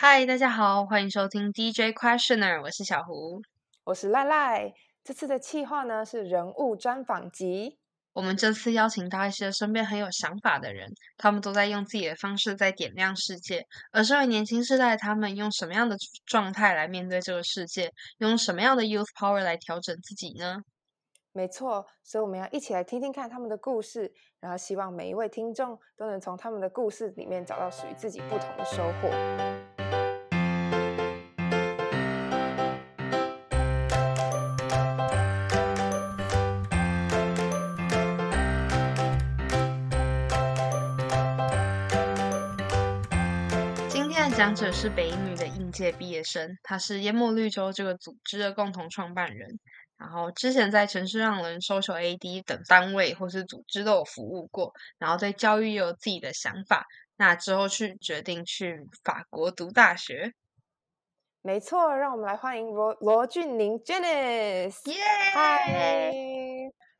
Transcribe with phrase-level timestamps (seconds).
[0.00, 3.42] 嗨，大家好，欢迎收听 DJ Questioner，我是小胡，
[3.82, 4.72] 我是赖赖。
[5.02, 7.80] 这次的企划呢是人物专访集。
[8.12, 13.66] 我们这次邀请到一些身边很有想法的人，他们都在用自己的方式在点亮世界。
[13.90, 17.90] 而身为年轻世代，他们用什么样的状态来面对这个世界？
[18.18, 20.58] 用什么样的 youth power 来调整自己呢？
[21.32, 29.67] 没错，所以我们要一起来听听看他们的故事，然后希望每一位听众都能从他们的故事里面找到属于自己不同的收获。
[44.48, 49.46] 讲者是北女的应届毕业生，他是淹没绿洲这个组织的共同创办人。
[49.98, 56.86] 然后之前在城市让人、搜求 AD 等单位或是组织都有服务过，然后对教育也有自己的想法。
[57.18, 60.32] 那之后去决定去法国读大学。
[61.42, 64.90] 没错，让我们来欢迎罗罗俊宁 Janice。
[64.90, 64.96] 耶！
[65.34, 66.10] 嗨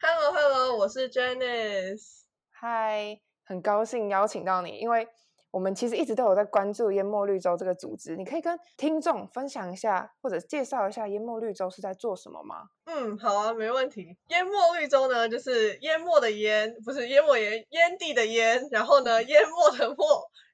[0.03, 2.25] ，Hello Hello，我是 Janice。
[2.51, 5.09] 嗨，很高兴邀请到你，因为。
[5.51, 12.65] 我们其实一直都有在关注淹没绿洲这个组织，你可以跟听众分享一下，或者介绍一下淹没绿洲是在做什么吗？
[12.85, 14.17] 嗯，好啊，没问题。
[14.29, 19.97] 淹没绿洲呢，就是淹没的淹，不是淹没淹，淹地的淹，然后呢，淹没的没，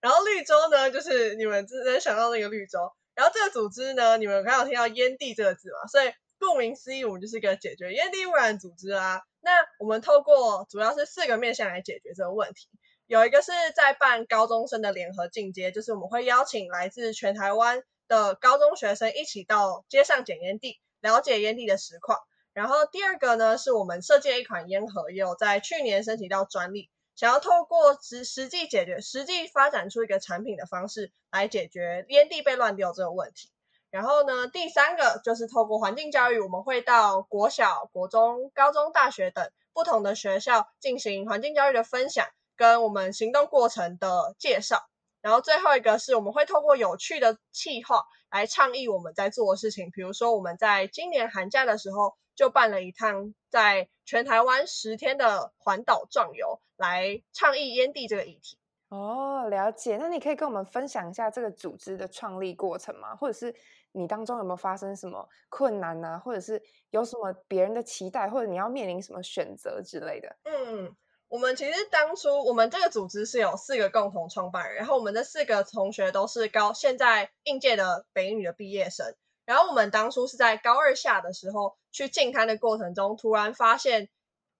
[0.00, 2.78] 然后绿洲呢，就是你们只能想到那个绿洲。
[3.14, 9.22] 然后这个组织呢，你们刚好听到淹地这个字嘛，所以顾名思义，我们就是一个解决淹地污染组织啊。
[9.40, 12.68] 那我们透过主要是四个面向来解决这个问题。
[13.06, 22.18] 有一个是在办高中生的联合进阶，就是我们会邀请来自全台湾的高中学生一起到街上捡烟蒂，了解烟蒂的实况。
[22.54, 33.50] 然后第二个呢，是我们设计了一款烟盒，也有在去年申请到专利，想要透过实实际解决、实际发展出一个产品的方式来解决烟蒂被乱丢这个问题。
[33.90, 42.26] 然后呢，第三个就是透过环境教育，我们会到国小、国中、高中、大学等不同的学校进行环境教育的分享。
[42.56, 44.88] 跟我们行动过程的介绍，
[45.20, 49.90] 然后最后一个是我们会透过有趣的企划来倡议我们在做的事情。
[49.90, 58.58] 比如说，我们在今年寒假的时候就办了一趟在全台湾十天的环岛壮游，来倡议烟蒂这个议题。
[58.90, 59.96] 哦，了解。
[59.96, 63.16] 那你可以跟我们分享一下这个组织的创立过程吗？
[63.16, 63.52] 或者是
[63.92, 66.20] 你当中有没有发生什么困难呢？
[66.24, 70.36] 或者是有什么别人的期待，或者你要面临什么选择之类的？
[70.44, 70.94] 嗯。
[71.34, 79.16] 我们其实当初我们这个组织是有四个共同创办人，然后我们的四个同学都是高现在应届的北女的毕业生。
[79.44, 84.10] 然后我们当初是在高二下的时候去进滩的过程中，突然发现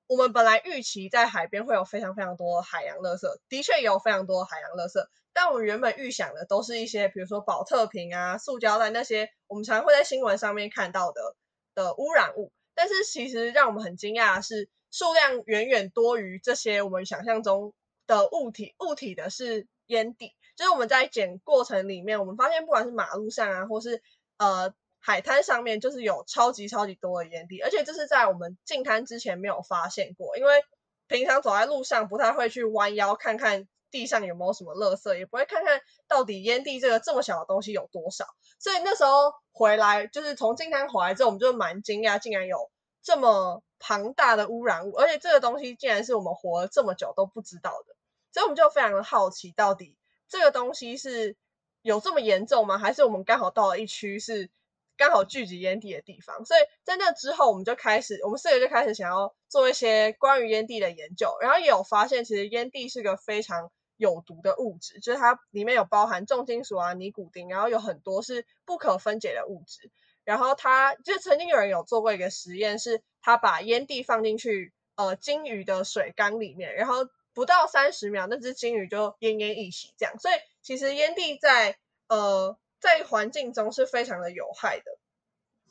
[0.08, 11.36] 我们本来预期在海边会有非常非常多海洋垃圾，的确有非常多海洋垃圾，但我们原本预想的都是一些比如说保特瓶啊、塑胶袋那些我们常会在新闻上面看到的
[11.76, 12.50] 的污染物。
[12.74, 14.68] 但是其实让我们很惊讶的是。
[14.94, 17.74] 数量远远多于这些我们想象中
[18.06, 20.32] 的物体，物体的是烟蒂。
[20.54, 24.00] 就是我们在捡过程里面，我们发现不管是马路上啊，或是
[24.38, 30.38] 呃海滩上面，就是有超级超级多的烟蒂，而且这是在我们进滩之前没有发现过。
[30.38, 30.64] 因为
[31.08, 38.26] 平常走在路上不太会去弯腰看看地上有没有什么垃圾，也不会看看到底烟蒂这个这么小的东西有多少。
[38.60, 42.70] 所以那时候回来，就是从进滩回来之后，我们就蛮惊讶，竟然有
[43.02, 43.60] 这么。
[43.86, 47.94] 庞大的污染物，而且这个东西竟然是我们活了这么久都不知道的，
[48.32, 51.36] 所以我们就非常的好奇，到底这个东西是
[51.82, 52.78] 有这么严重吗？
[52.78, 54.48] 还是我们刚好到了一区是
[54.96, 56.46] 刚好聚集烟蒂的地方？
[56.46, 69.90] 所以在那之后，我们就开始，我们四个就开始想要做一些关于烟蒂的研究，然后也有发现，其实烟蒂是个非常有毒的物质，就是它里面有包含重金属啊、尼古丁，然后有很多是不可分解的物质。
[70.24, 80.18] 然后他就曾经有人有做过一个实验，是他把烟蒂放进去呃金鱼的水缸里面，然后不到三十秒，那只金鱼就奄奄一息这样。
[80.18, 81.76] 所以其实烟蒂在
[82.08, 84.84] 呃在环境中是非常的有害的。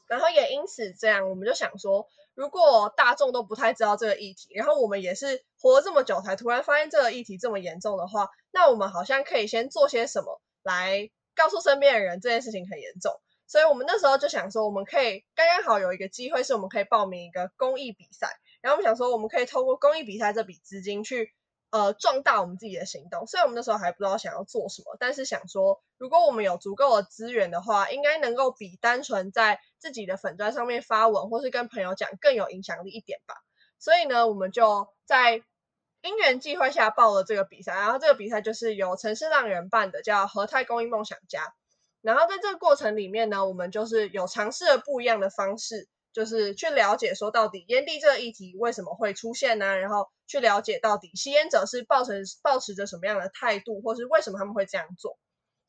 [0.07, 13.19] 然后也因此这样，我们就想说，如果大众都不太知道这个议题，然后我们也是活了这么久才突然发现这个议题这么严重的话，那我们好像可以先做些什么来告诉身边的人这件事情很严重。
[13.53, 18.27] 所以我们那时候就想说，我们可以刚刚好有一个机会，是我们可以报名一个公益比赛。
[18.61, 21.31] 然后我们想说，我们可以透过公益比赛这笔资金去，
[21.69, 23.27] 呃，壮大我们自己的行动。
[23.27, 33.35] 虽然我们那时候还不知道想要做什么，但是想说，如果我们有足够的资源的话，应该能够比单纯在自己的粉砖上面发文，或是跟朋友讲更有影响力一点吧。
[33.77, 35.43] 所以呢，我们就在
[36.01, 37.75] 因缘际会下报了这个比赛。
[37.75, 41.53] 然后这个比赛就是由城市浪人办的，叫和泰公益梦想家。
[42.03, 49.77] 然后在这个过程里面呢，我们就是有尝试了不一样的方式，就是去了解说到底烟蒂这个议题为什么会出现呢？
[49.77, 55.17] 然后去了解到底吸烟者是抱持抱持着什么样的态度，或是为什么他们会这样做。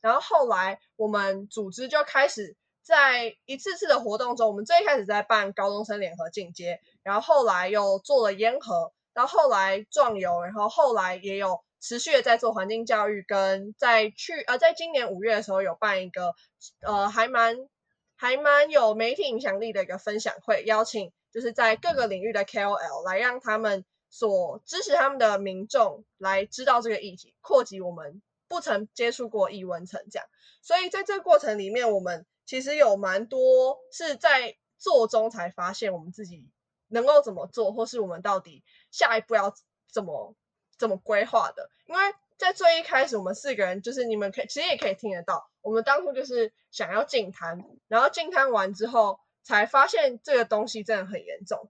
[0.01, 16.33] 然后后来我们组织就开始在一次次的活动中，我们最开始在办高中生联合进阶，然后后来又做了烟盒，到后来壮游，然后后来也有持续的在做环境教育，跟在去呃，在今年五月的时候有办一个
[16.81, 17.69] 呃还蛮
[18.15, 30.27] 还蛮有媒体影响力的一个分享会，邀请就是在各个领域的 KOL 来让他们所支持他们的民众来知道这个议题，扩及我们不曾接触过异文层这样。
[30.63, 36.49] 所以在这个过程里面，我们其实有蛮多是在做中才发现我们自己
[36.87, 39.53] 能够怎么做，或是我们到底下一步要
[39.93, 40.35] 怎么
[40.77, 41.69] 怎么规划的。
[41.85, 42.01] 因为
[42.37, 51.69] 在最一开始，我们四个人就是你们可以其实也可以听得到，我们当初就是想要进摊，然后进摊完之后才发现这个东西真的很严重。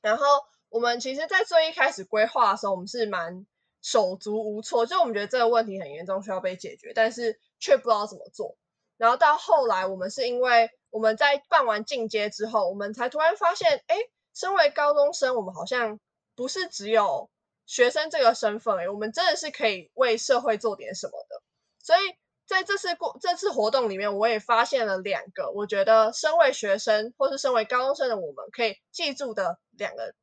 [0.00, 0.26] 然后
[0.68, 3.46] 我们其实，在最一开始规划的时候，我们是蛮
[3.80, 8.56] 手足无措，就我们觉得这个问题很严重，需要被解决，但是却不知道怎么做。
[8.96, 13.96] 然后到后来，我们是因为我们在办完进阶之后，我们才突然发现，哎，
[14.34, 15.98] 身为高中生，我们好像
[16.36, 17.28] 不是只有
[17.66, 21.42] 学生这个身份，哎，我们真的是可以为社会做点什么的。
[21.80, 22.00] 所以
[22.46, 30.14] 在这次过这次活动里面，我也发现了两个，我觉得身为学生或是身为高中生的我们可以记住的两个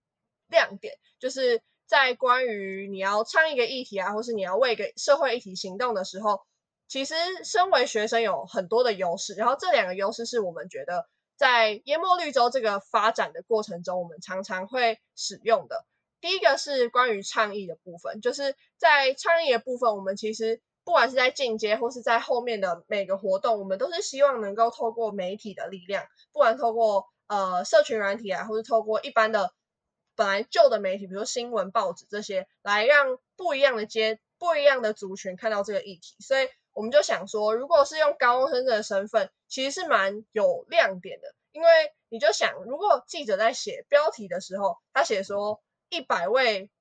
[0.48, 6.42] 亮点，就是在关于你要倡一个议题啊，或是你要为一个社会议题行动的时候。
[6.88, 7.16] 其实，
[7.46, 11.08] 身为学生有很多的优势，然后这两个优势是我们觉得
[11.38, 15.86] 在淹没绿洲这个发展的过程中，我们常常会使用的。
[16.22, 29.52] 第一个是关于倡议的部分，就是在倡议的部分，我们其实不管是在进阶或是在后面的每个活动，我们都是希望能够透过媒体的力量，不管透过呃社群软体啊，或是透过一般的
[30.16, 36.48] 本来旧的媒体，比如新闻、报纸这些，来让不一样的阶、不一样的族群看到这个议题，所以。
[36.74, 41.36] 我们就想说，如果是用高中生的身份，其实是蛮有亮点的。
[41.52, 41.68] 因为
[42.08, 45.62] 你就想，如果记者在写标题的时候，他写说
[45.92, 46.72] 一百位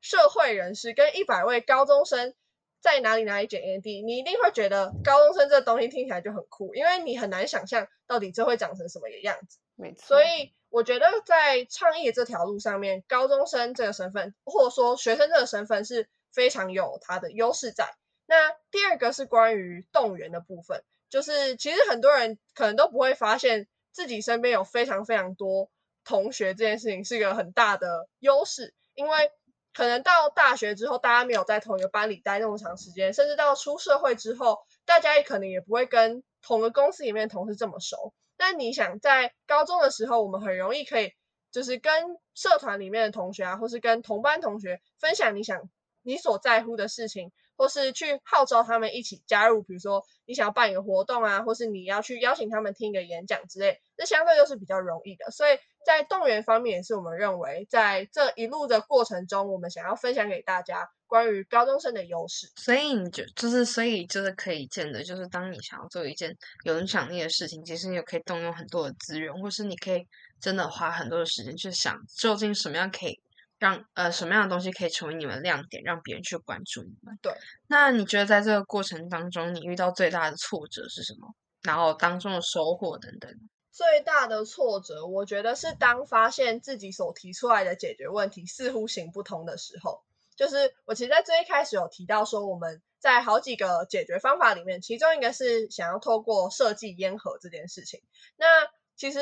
[0.00, 2.34] 社会人士跟一百位高中生
[2.80, 9.58] 在哪里哪里捡烟蒂，你一定会觉得高中生这东西听起来就很酷，因为你很难想象到底这会长成什么个样子。
[9.76, 10.06] 没错。
[10.06, 17.94] 所以我觉得在倡议这条路上面，高中生这个身份，或者说学生这个身份，是非常有它的优势在。
[18.26, 25.70] 那第二个是关于动员的部分，就是其实很多人可能都不会发现自己身边有非常非常多
[26.04, 29.30] 同学，这件事情是一个很大的优势，因为
[29.72, 38.14] 可能到大学之后，大家没有在同一个班里待那么长时间，甚至到出社会之后，大家也可能也不会跟同个公司里面的同事这么熟。
[38.36, 41.12] 但你想，在高中的时候，我们很容易可以
[41.50, 45.68] 就是跟社团里面的同学啊，或是跟同班同学分享你想
[46.02, 47.32] 你所在乎的事情。
[47.56, 55.30] 或是去号召他们一起加入，比如说你想要办一个活动啊，或是你要去邀请他们听一个演讲之类，这相对都是比较容易的。
[55.30, 62.50] 所以在动员方面，也是我们认为在这一路的过程中，我们想要分享给大家关于高中生的优势。
[62.56, 70.06] 所以你就就是，所以就是可以见的，就是当你想要做一件有影响力的事情，其实你也可以动用很多的资源，或是你可以
[70.40, 73.20] 真的花很多的时间去想，究竟什么样可以。
[73.56, 77.16] 让呃什么样的东西可以成为你们亮点，让别人去关注你们？
[77.22, 77.32] 对。
[77.68, 81.32] 那你觉得在这个过程当中，你遇到最大的挫折是什么？
[81.62, 83.30] 然后当中的收获等等。
[83.74, 90.00] 最大的挫折，我觉得是当发现自己所提出来的解决问题似乎行不通的时候。
[90.36, 98.00] 就是我其实，在最一开始有提到说，我们在好几个解决方法里面，其中一个是想要透过设计烟盒这件事情。
[98.36, 98.46] 那
[98.94, 99.18] 其实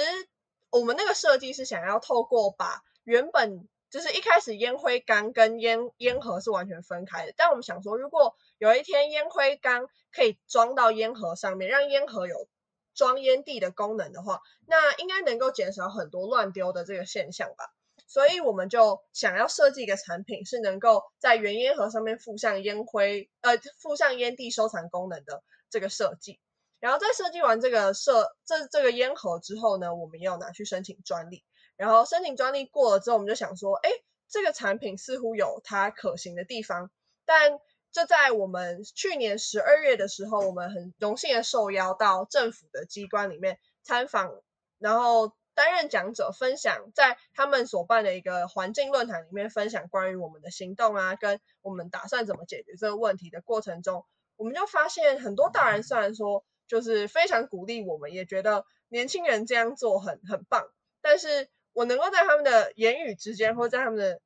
[0.68, 12.48] 我们那个设计是想要透过把原本就是一开始烟灰缸跟烟烟盒是完全分开的，但我们想说，如果有一天烟灰缸可以装到烟盒上面，让烟盒有
[12.94, 17.72] 装烟蒂的功能的话，那应该能够减少很多乱丢的这个现象吧。
[18.06, 26.38] 所以我们就想要设计一个产品，是能够在原烟盒上面附上烟灰呃附上烟蒂收藏功能的这个设计。
[26.78, 31.44] 然后在设计完这个设这这个烟盒之后呢，我们要拿去申请专利。
[31.76, 33.90] 然后申请专利过了之后，我们就想说，哎，
[34.28, 36.90] 这个产品似乎有它可行的地方。
[37.24, 37.58] 但
[37.92, 44.42] 就在我们去年十二月的时候，我们很荣幸的受邀到政府的机关里面参访，
[44.78, 54.04] 然后担任讲者，分享在他们所办的一个环境论坛里面分享关于我们的行动啊，跟我们打算怎么解决这个问题的过程中，
[54.36, 56.44] 我们就发现很多大人虽然说。
[56.68, 60.70] 就是非常鼓励我们，也觉得年轻人这样做很很棒。
[61.02, 64.22] 但是我能够在他们的言语之间，或在他们的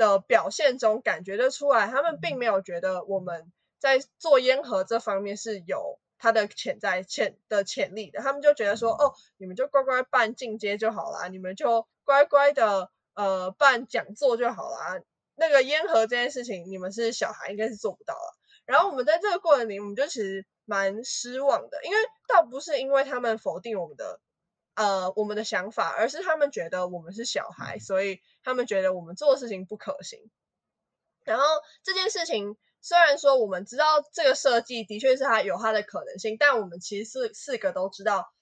[0.00, 8.20] 的表现中感觉得出来，他们并没有觉得我们在做烟盒这方面是有它的潜在潜的潜力的。
[8.20, 15.02] 他们就觉得说，哦，你们就乖乖办进阶就好啦，你们就乖乖的呃办讲座就好啦。
[15.34, 18.36] 那个烟盒这件事情，你们是小孩，应该是做不到了。
[18.64, 24.18] 然后我们在这个过程里，我们就其实蛮失望的，因为倒不是因为他们否定我们的
[24.74, 30.30] 呃我们的想法，而是他们觉得我们是小孩，所以他们觉得我们做的事情不可行。
[31.24, 31.44] 然后
[31.82, 38.32] 这件事情虽然说我们知道这个设计的确是它有它的可能性，但我们其实四四个都知道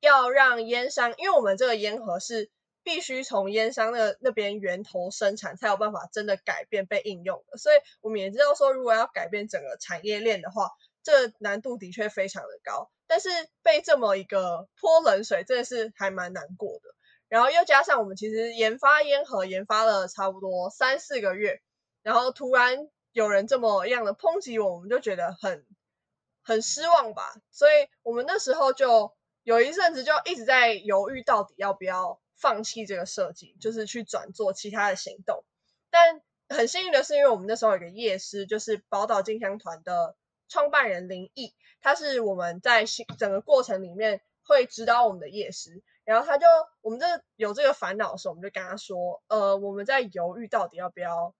[0.00, 2.50] 要让烟商，因为我们这个烟盒是。
[2.84, 7.58] 必须从烟商那那边源头生产，才有办法真的改变被应用的。
[7.58, 10.70] 所以我们也知道说，如果要改变整个产业链的话，
[11.08, 12.90] 这难度的确非常的高。
[13.06, 13.28] 但是
[13.62, 16.94] 被这么一个泼冷水，真的是还蛮难过的。
[17.28, 21.62] 然后又加上我们其实研发烟盒研发了差不多三四个月，
[22.02, 25.66] 然后突然有人这么样的抨击我，我们就觉得很
[26.42, 27.34] 很失望吧。
[27.50, 29.12] 所以我们那时候就
[29.42, 32.20] 有一阵子就一直在犹豫，到底要不要。
[32.40, 35.42] 放弃这个设计，就是去转做其他的行动。
[35.90, 40.14] 但很幸运的是，因为我们那时候有个夜师，就是宝岛金香团的
[40.48, 42.84] 创办人林毅，他是我们在
[43.18, 45.82] 整个过程里面会指导我们的夜师。
[46.04, 46.46] 然后他就
[46.80, 51.34] 我们这有这个烦恼的时候，我们就跟他说：“呃，我们在犹豫到底要不要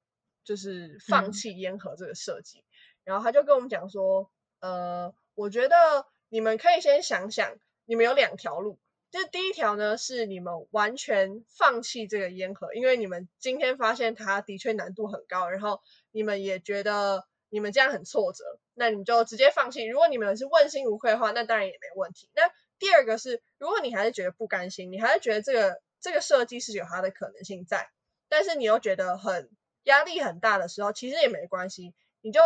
[0.44, 2.62] 就是放弃烟盒这个设计。”
[3.02, 8.78] 然后他就跟我们讲说：“呃，我觉得你们可以先想想，你们有两条路。”
[9.10, 19.84] 就第一条呢，是你们完全放弃这个烟盒，因为你们今天发现它的确难度很高，然后你们也觉得你们这样很挫折，那你们就直接放弃。
[19.84, 22.28] 如果你们是问心无愧的话，那当然也没问题。
[22.34, 27.88] 那第二个是，如果你还是觉得不甘心，你还是觉得这个这个设计是有它的可能性在，
[28.28, 29.50] 但是你又觉得很
[29.84, 32.40] 压力很大的时候，其实也没关系，你就。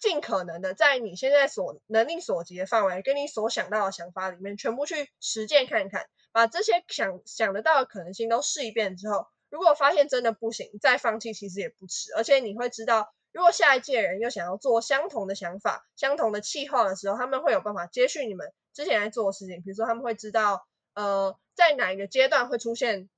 [0.00, 12.12] 尽可能的在你现在所能力所及的范围，跟你所想到的想法里面，全部去实践看看，把这些想想得到的可能性都试一遍之后，如果发现真的不行，再放弃其实也不迟。
[12.14, 19.62] 而且你会知道，如果下一届人又想要做相同的想法、相同的计划的时候，他们会有办法接续你们之前在做的事情。
[19.62, 23.08] 比如说，他们会知道，呃，在哪一个阶段会出现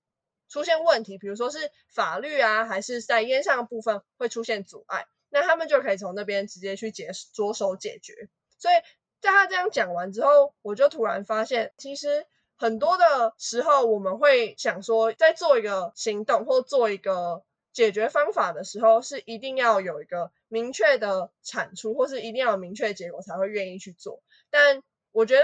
[0.51, 5.07] 出现问题，比如说是法律啊，还是在烟上的部分会出现阻碍。
[5.31, 8.29] 那他们就可以从那边直接去解着手解决。
[8.59, 8.75] 所以
[9.23, 24.23] 在他这样讲完之后，我就突然发现，其实很多的时候，我们会想说，在做一个行动或做一个解决方法的时候，是一定要有一个明确的产出，或是一定要有明确结果才会愿意去做。
[24.51, 25.43] 但我觉得，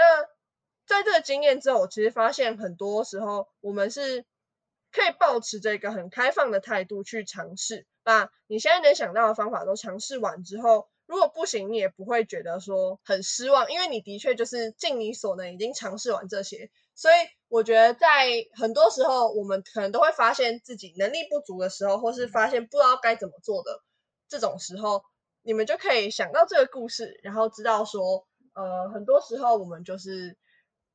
[0.85, 4.25] 在这个经验之后，我其实发现很多时候，我们是
[4.91, 7.85] 可以保持着一个很开放的态度去尝试。
[8.03, 16.69] 把你现在能想到的方法都尝试完之后，如果不行，你也不会觉得说很失望，因为你的确就是尽你所能已经尝试完这些。
[16.93, 17.15] 所以
[17.47, 23.81] 我觉得在很多时候，我们可能都会发现自己能力不足的时候，或是发现不知道该怎么做的
[24.27, 25.01] 这种时候，
[25.43, 30.37] 你们就可以想到这个故事，然后知道说，呃，很多时候我们就是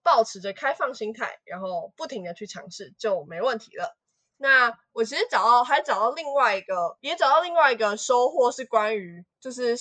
[0.03, 3.97] 保持着开放心态，然后不停的去尝试，就没问题了。
[4.37, 9.77] 那我其实找到，还找到另外一个，也找到另外一个收获是关于，就是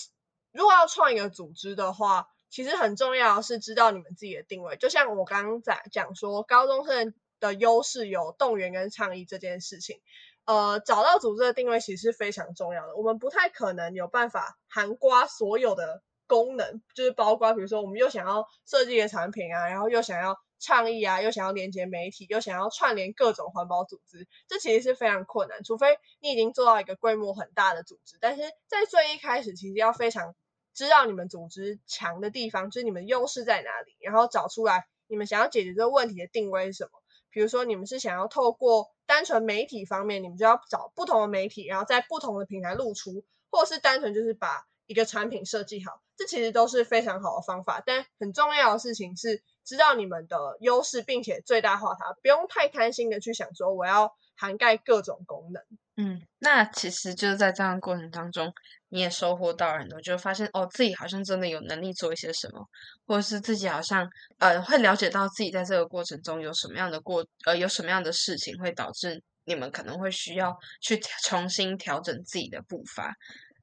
[0.52, 4.76] 如果要创一个组织的话，其实很重要是知道你们自己的定位。
[4.78, 10.02] 就像我刚刚在讲说，高中生的优势有动员跟倡议这件事情，
[10.46, 12.96] 呃，找到组织的定位其实是非常重要的。
[12.96, 20.38] 我们不太可能有办法涵刮所有的功能，就是包括比如说，我们又想要设计一个产品啊，然后又想要。
[20.64, 25.64] 倡议啊，又想要连接媒体，又想要串联各种环保组织，这其实是非常困难。
[25.64, 30.36] 除非你已经做到一个规模很大的组织，但是在最一开始，其实要非常
[30.74, 36.92] 知道你们组织强的地方，就是你们优势在哪里，然后找出来你们想要解决这个问题的定位是什么。
[37.30, 47.82] 比如说，你们是想要透过单纯媒体方面，你们就要找不同的媒体，然后在不同的平台露出，或是单纯就是把一个产品设计好，这其实都是非常好的方法。
[47.86, 49.44] 但很重要的事情是。
[49.64, 55.64] 知道你们的优势，并且最大化它，不用太贪心的去想说我要涵盖各种功能。
[55.96, 58.52] 嗯，那其实就是在这样的过程当中，
[58.92, 62.64] 你也收获到很多，就发现哦，自己好像真的有能力做一些什么，
[63.08, 64.08] 或者是自己好像
[64.38, 73.14] 呃会了解到自己在这个过程中有什么样的过呃有什么样的事情会导致你们可能会需要去重新调整自己的步伐。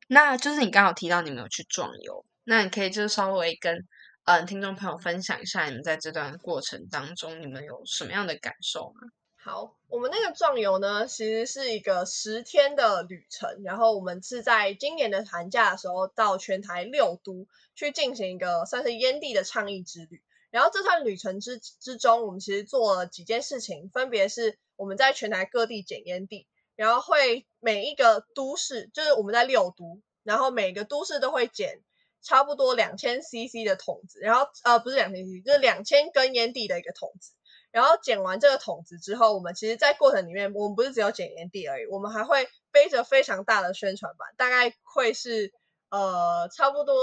[0.08, 3.86] 那就是你刚好提到你们有去壮游，那你可以就是稍微跟。
[4.30, 9.08] 嗯听众朋友分享一下你们在这段过程当中，你们有什么样的感受吗？
[9.48, 20.22] 好，我们那个壮游呢，其实是一个十天的旅程，然后我们是在今年的寒假的时候到全台六都去进行一个算是烟蒂的倡议之旅。
[20.50, 31.80] 然后这段旅程之之中，我们其实做了几件事情，分别是我们在全台各地捡烟蒂，然后会每一个都市，就是我们在六都，然后每个都市都会捡
[32.20, 37.32] 差不多两千 CC 的桶子，然后呃不是两千 CC，就是两千根烟蒂的一个桶子。
[37.70, 45.52] 然后捡完这个桶子之后，我们其实，在过程里面，我们不是只有捡烟蒂而已，我们还会背着非常大的宣传板，大概会是
[45.90, 46.94] 呃差不多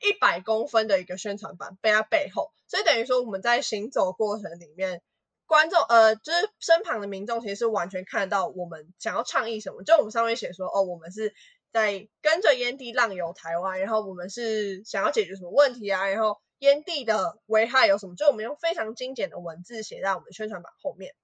[0.00, 5.02] 一百公分的一个宣传板背在背后，所以等于说我们在行走过程里面，
[5.46, 11.34] 观众呃就是身旁的民众其实是完全看得到我们想要倡议什么，就我们上面写说哦，我们是
[11.72, 16.38] 在跟着烟蒂浪游台湾，然后我们是想要解决什么问题啊，然后。
[16.58, 18.14] 烟蒂的危害有什么？
[18.16, 21.14] 就我们用非常精简的文字写在我们宣传板后面。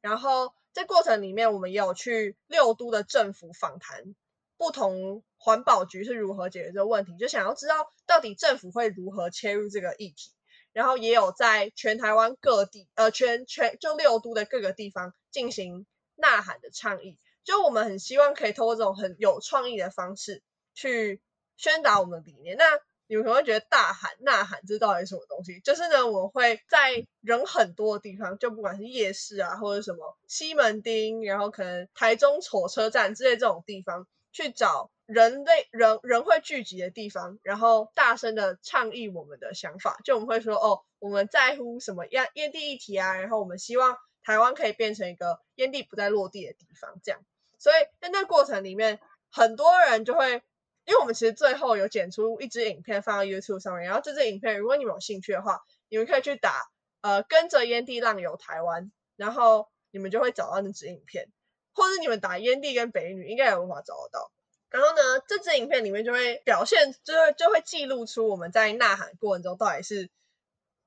[0.00, 4.14] 然后在过程里面，我们也有去六都的政府访谈，
[4.56, 10.32] 不同环保局是如何解决这个问题，就想要知道到底政府会如何切入这个议题。
[10.72, 17.18] 然后也有在全台湾各地，呃，全全就六都的各个地方进行呐喊的倡议。
[17.42, 20.42] 就我们很希望可以通过这种很有创意的方式
[20.72, 21.20] 去
[21.56, 22.56] 宣导我们的理念。
[22.56, 22.64] 那
[23.10, 25.58] 你们可能会觉得大喊呐喊这到底什么东西？
[25.64, 39.98] 就是呢，我会在人很多的地方，就不管是夜市啊，或者什么西门町，然后可能台中火车站之类这种地方，去找人类人人会聚集的地方，然后大声的倡议我们的想法。
[40.04, 47.20] 就我们会说，哦，我们在乎什么烟烟蒂议题啊，然后我们希望台湾可以变成一个烟蒂不再落地的地方，这样。
[47.58, 49.00] 所以在那过程里面，
[49.32, 50.42] 很多人就会。
[50.90, 56.68] 因为我们其实最后有剪出一支影片放到 YouTube 上面，然后这支影片如果你们有兴趣的话，你们可以去打
[57.00, 61.28] 呃跟着烟蒂浪游台湾，然后你们就会找到那支影片，
[61.74, 64.32] 或者你们打烟蒂跟北女应该也无法找得到。
[64.68, 70.10] 然后呢，这支影片里面就会表现，就会就会记录出我们在呐喊过程中到底是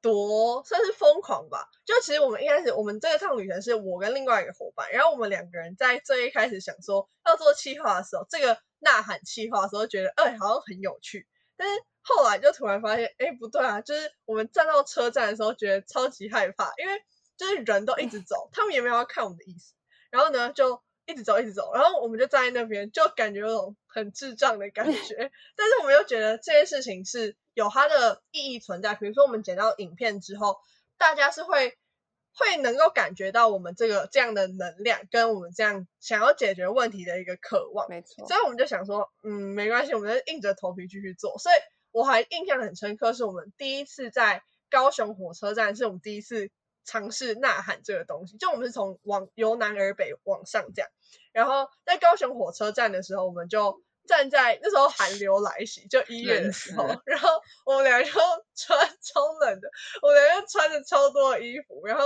[0.03, 1.67] 多算是疯狂吧。
[1.83, 8.59] 就其实我们一开始我们这一趟旅程是我跟另外一个伙伴，然后我们两个人在最一开始想说要做企划的时候，这个。
[8.85, 17.01] 呐喊气话的时候，觉得哎好像很有趣，但是后来就突然发现，哎不对啊，就是我们站到车站的时候，觉得超级害怕，因为
[17.37, 19.73] 就是人都一直走，他们也没有要看我们的意思，
[20.11, 30.57] 然后呢就一直走一直走，然后我们就站在那边，就感觉有种很智障的感觉， 但是我们又觉得这件事情是有它的意义存在，比如说我们剪到影片之后，
[30.97, 31.77] 大家是会。
[32.35, 38.27] 会能够感觉到我们这个这样的能量，跟我们这样想要解决问题的一个渴望，没错。
[38.27, 41.37] 所以我们就想说，嗯，没关系，我们就硬着头皮继续做。
[41.37, 41.55] 所以
[41.91, 46.49] 我还印象很深刻，是我们第一次在高雄火车站，是我们第一次
[46.85, 48.37] 尝试呐喊这个东西。
[48.37, 50.89] 就我们是从往由南而北往上这样，
[51.31, 53.81] 然后在高雄火车站的时候，我们就。
[54.05, 57.29] 站在那时候寒流来袭，就一月的时候，然后
[57.65, 58.11] 我们俩就
[58.53, 59.69] 穿超冷的，
[60.01, 62.03] 我们俩就穿着超多的衣服，然后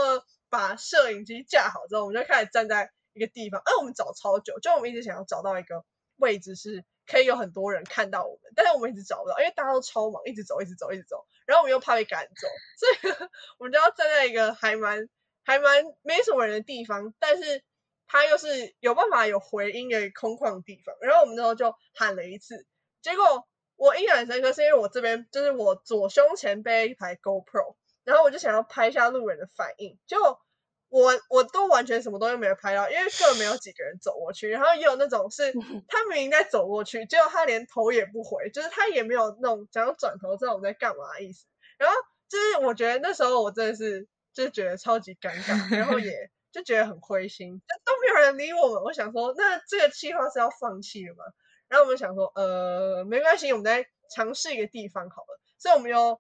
[0.48, 3.60] 把摄影机架好之后，我们就开始站在一个地方。
[3.66, 5.84] 哎，我们找超久，就我们一直想要找到一个
[6.18, 13.16] 位置是可以有很多人看到我们，但是我们一直找不到，因为大家都超忙，一直走，一直走，一直走，然后我们又怕被赶走，所以
[13.58, 15.10] 我们就要站在一个还蛮
[15.44, 17.64] 还蛮没什么人的地方，但是。
[18.10, 22.66] 它又是有办法有回音的空旷地方，然后我们那时候就喊了一次，
[23.02, 30.40] 结果我印象很深刻，是因为我这边就是我左胸前背一台 GoPro，然后我就想要拍一下路人的反应，结果
[30.90, 35.54] 我我都完全什么东西没有拍到，因为根本没有几个人走过去，然后也有那种是
[35.88, 41.46] 他明明在走过去，结果他连头也不回，就是他也没有那种想要转头知道我们在干嘛的意思，
[41.78, 41.96] 然后
[42.30, 46.14] 就是我觉得那时候我真的是就觉得超级尴尬，然后也。
[46.50, 48.82] 就觉得很灰心，就都没有人理我们。
[48.82, 51.24] 我想说，那这个计划是要放弃了吗？
[51.68, 55.40] 然后我们想说，呃，没关系，我们再尝试一个地方好了。
[55.60, 56.20] 所以我们又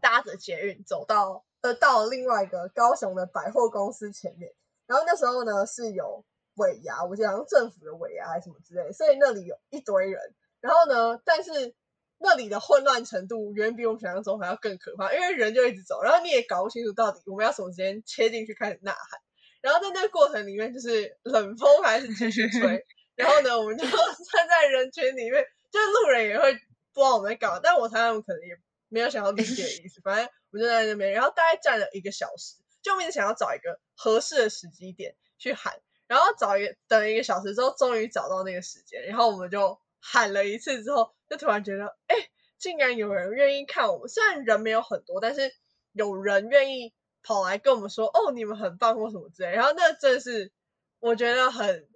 [0.00, 4.52] 搭着捷运走到，呃，到了另外一个高雄的百货公司前面。
[4.86, 6.24] 然后那时候呢是有
[6.54, 10.20] 尾牙，我记得好像政府的尾牙还是什么之类，所以那里有一堆人。
[10.60, 11.74] 然后呢，但是
[12.18, 19.20] 那里的混乱程度远比我们想象中还要更可怕，因为人就一直走，然后你也搞不清楚到底我们要什么时间切进去开始呐喊。
[19.60, 26.52] 然后在那个过程里面，就是冷风还是继续吹， 然后呢，我们就 站在人群里面，就是路人也会
[26.94, 28.56] 不知道我们在干嘛，但我猜他们可能也
[28.88, 42.16] 没有想要理解的意思，反正我就在那边，然后大概站了一个小时，就一直想要找一个合适的时机点去喊，然后找一个等一个小时之后，终于找到那个时间，然后我们就喊了一次之后，就突然觉得，哎，
[42.58, 45.52] 竟然有人愿意看我们，虽然人没有很多，但是
[45.92, 49.50] 有人愿意跑来跟我们说，哦，你们很棒或什么之类。
[49.50, 50.52] 然后那真是
[51.00, 51.88] 我觉得很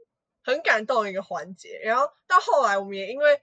[0.42, 1.78] 很感动的一个环节。
[1.84, 3.40] 然后到后来，我们也因为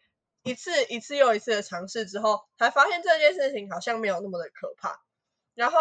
[0.47, 5.01] 一次一次又一次的尝试之后，才发现这件事情好像没有那么的可怕。
[5.53, 5.79] 然后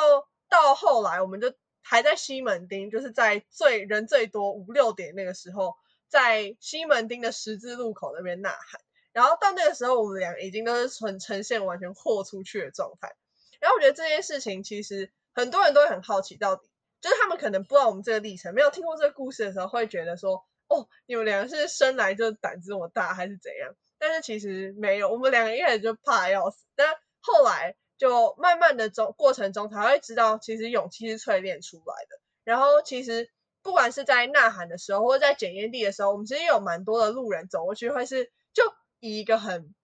[0.48, 5.76] 到后来，我们就还在西门町，就是在最人最多五六点那个时候，
[6.08, 8.80] 在西门町的十字路口那边呐喊。
[9.12, 13.14] 然后到那个时候，我们俩已经都是呈呈现完全豁出去的状态。
[13.60, 16.68] 然后我觉得这件事情其实很多人都会很好奇，到底
[17.00, 23.74] 就是他们可能不知道我们这个历程，没有听过这个故事的时候，会觉得说，哦，你们两个是生来就胆子这么大，还是怎样？
[23.98, 32.20] 但是其实没有，我们两个一开始就怕要死，但后来就慢慢的中过程中才会知道，其实勇气是淬炼出来的。
[32.44, 33.30] 然后其实
[33.62, 38.62] 不管是在呐喊的时候，或者在检验地的时候，我们其实有蛮多的路人走过去，会是就。
[38.98, 39.74] 以一个很，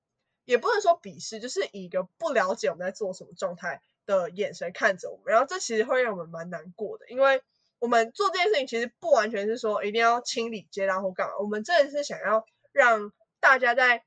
[0.47, 7.43] 也不能说鄙视，就是以一个不了解我们在做什么状态的眼神看着我们，然后这其实会让我们蛮难过的，因为
[7.79, 13.13] 我们做这件事情其实不完全是说一定要清理街道或干嘛，我们真的是想要让
[13.43, 14.05] 大家在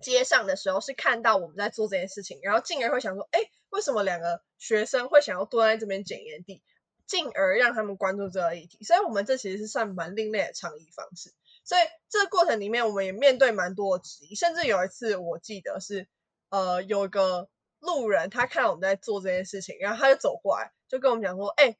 [0.00, 6.62] 街上的时候是看到我们在做这件事情，然后进而会想说，哎，为什么两个学生会想要蹲在这边检验地，
[7.06, 11.34] 进而让他们关注这个议题，所以我们这其实是算蛮另类的倡议方式。
[11.62, 16.08] 所以这个过程里面，我们也面对蛮多的质疑，甚至有一次我记得是，
[16.48, 21.76] 呃，有一个路人他看到我们在做这件事情，然后他就走过来，就跟我们讲说：“哎，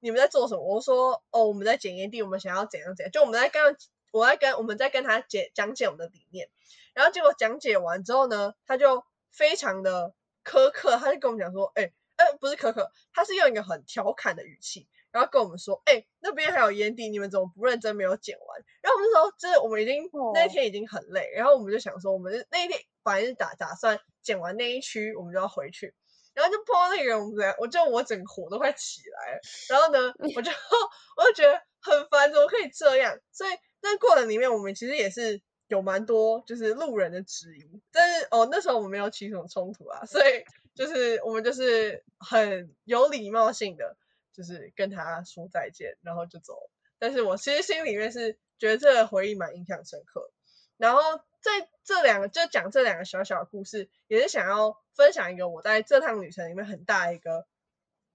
[0.00, 3.74] 你们在做什么？”我说：“哦，我们在检验地，我们想要怎样怎样。”就我们在刚
[4.10, 6.48] 我在跟我们在跟他解讲解我们的理念，
[6.94, 18.64] 然后结果讲解完之后呢，他就非常的苛刻，他就跟我们讲说：“哎，呃，不是苛刻，他是用一个很调侃的语气。”然后跟我们说，哎，那边还有烟蒂，你们怎么不认真没有剪完？
[18.80, 25.92] 然后我们就说，就是我们已经那一天已经很累，然后我们就想说，我们那一天本来是打打算剪完那一区，我们就要回去，
[26.32, 29.40] 然后就碰到那个人，我们我就我整个火都快起来了。
[29.68, 30.52] 然后呢，我就
[31.18, 33.18] 我就觉得很烦，怎么可以这样？
[33.32, 33.50] 所以
[33.82, 43.96] 那过程里面，我们其实也是有蛮多就是路人的质疑，但是哦那时候我们没有起什么冲突啊，所以就是我们就是很有礼貌性的。
[44.32, 46.70] 就是跟他说再见，然后就走。
[46.98, 50.32] 但是我其实心里面是觉得这个回忆蛮印象深刻。
[50.78, 51.00] 然后
[51.40, 57.44] 在这两个就讲这两个小小的故事，也是想要分享一个我在这趟旅程里面很大一个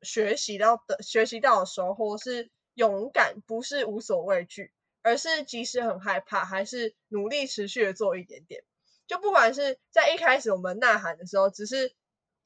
[0.01, 4.71] 学习到的学习到的收获是勇敢，不是无所畏惧，
[5.05, 8.63] 而是即使很害怕，还是努力持续的做一点点。
[9.05, 11.93] 就不管是在一开始我们呐喊的时候，只是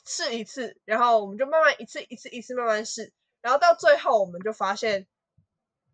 [0.05, 3.13] 试一次，然后我们就慢慢一次一次一次慢慢试。
[3.39, 5.07] 然后到最后，我们就发现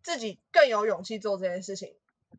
[0.02, 1.94] 自己更有勇气做这件事情。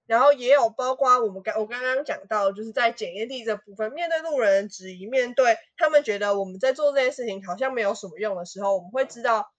[0.06, 9.54] 然后也有包括我们刚我刚刚讲到，就是在检验地这部分，面对路人的质疑，面对他们觉得我们在做这件事情好像没有什么用的时候，我们会知道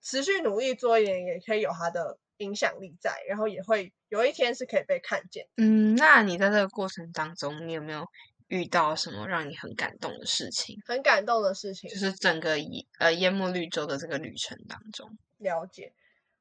[0.00, 5.46] 持续努力做一点也可以有它的影响力在，然后也会有一天是可以被看见。
[5.56, 8.06] 嗯，那你在这个过程当中，你有没有？
[8.48, 10.80] 遇到什么让你很感动的事情？
[10.86, 12.56] 很感动的事情，就是整个
[12.98, 15.92] 呃淹没绿洲的这个旅程当中，了解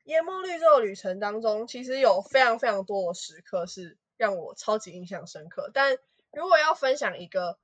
[0.05, 5.69] 淹没绿洲的旅程当中，其实有非常非常多的时刻是让我超级印象深刻。
[5.73, 5.97] 但
[6.31, 7.59] 如果要分享一个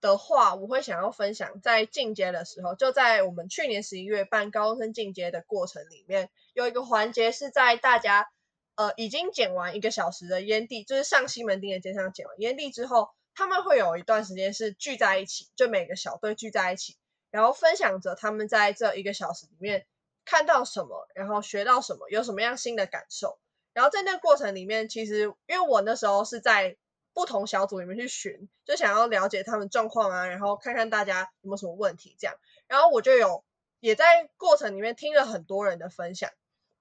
[0.00, 8.30] 的话，我会想要分享在进阶的时候，就在我们去年十一月办高中生进阶的过程里面，有一个环节是在大家
[8.76, 13.08] 呃已经剪完一个小时的烟蒂，就是上西门町的街上剪完烟蒂之后。
[13.32, 16.96] 他们会有一段时间是聚在一起，就每个小队聚在一起，
[17.30, 19.86] 然后分享着他们在这一个小时里面
[20.26, 23.38] 看到什么，然后学到什么，有什么样新的感受。
[23.72, 26.76] 然后在那个过程里面，其实因为我那时候是在
[27.14, 32.36] 不同小组里面去寻，就想要了解他们状况啊，然后看看大家有没有什么问题这样。
[32.66, 33.44] 然后我就有
[33.78, 36.30] 也在过程里面听了很多人的分享。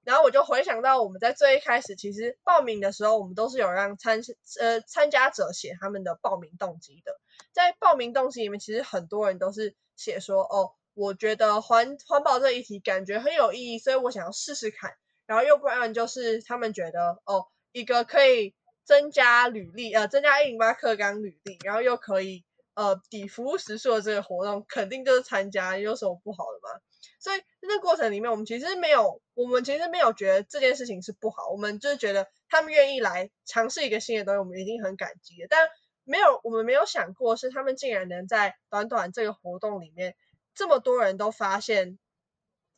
[0.09, 4.21] 然后我就回想到我们在最一开始，其实报名的时候，我们都是有让参
[4.59, 7.15] 呃参加者写他们的报名动机的。
[7.53, 14.95] 在报名动机里面，其实很多人都是写说，哦，我觉得环环保这一题感觉很有意义，所以我想要试试看。
[15.27, 22.43] 然后又不然就是他们觉得，哦，一个可以增加履历，呃，增加一零八克钢履历，然后又可以
[22.73, 26.81] 呃抵服务时数的这个活动，肯定就是参加，有什么不好的吗？
[27.19, 35.47] 所以在这过程里面，我们其实没有，我们其实没有觉得这件事情是不好，我们就是觉得他们愿意来尝试一个新的东西，我们已经很感激了。
[35.49, 35.67] 但
[36.03, 40.15] 没有，我们没有想过是他们竟然能在短短这个活动里面，
[40.55, 41.99] 这么多人都发现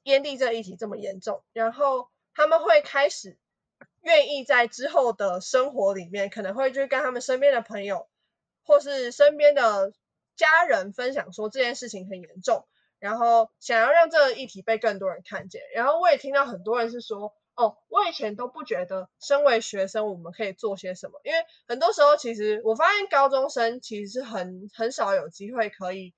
[0.04, 3.38] 烟蒂这议题这么严重，然后他们会开始
[4.02, 8.10] 愿意在之后的生活里面，可能会去跟他们身边的朋友，
[8.66, 9.94] 或是身边的
[10.36, 12.68] 家人分享说这件事情很严重，
[13.02, 15.62] 然后想要让这个议题被更多人看见。
[15.76, 26.14] 然后我也听到很多人是说，哦，我以前都不觉得身为学生我们可以做些什么，因为很多时候其实我发现高中生其实是很很少有机会可以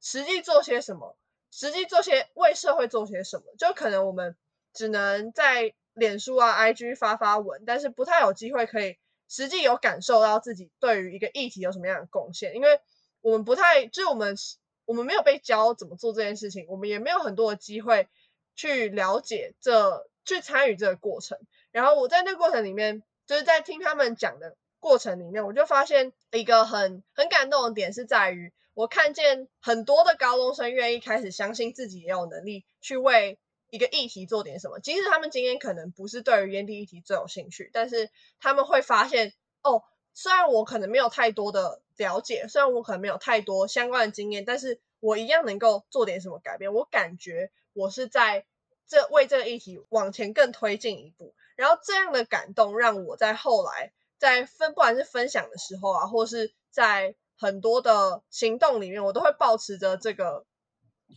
[0.00, 1.16] 实际做些什么，
[1.50, 4.36] 实际做些为社会做些什么，就可能我们
[4.72, 8.96] 只能在脸书啊、IG 发发文，但是不太有机会可以。
[9.28, 12.80] 实际有感受到自己对于一个议题有什么样的贡献，因为
[13.22, 14.36] 我们不太，就是我们
[14.84, 18.08] 我们没有被教怎么做这件事情，我们也没有很多的机会
[18.54, 21.38] 去了解这去参与这个过程。
[21.70, 33.38] 然后我在那个过程里面，就是在听他们讲的过程里面，我就发现一个很很感动的点是在于，我看见很多的高中生愿意开始相信自己也有能力去为。
[33.74, 46.72] 一个议题做点什么，即使他们今天可能不是对于烟蒂议题最有兴趣，但是他们会发现，哦，虽然我可能没有太多的了解，虽然我可能没有太多相关的经验，但是我一样能够做点什么改变。
[46.72, 48.44] 我感觉我是在
[48.86, 60.44] 这为这个议题往前更推进一步，然后这样的感动让我在后来在分，不管是分享的时候啊，或是在很多的行动里面，我都会保持着这个